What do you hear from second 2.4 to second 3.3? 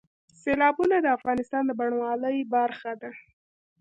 برخه ده.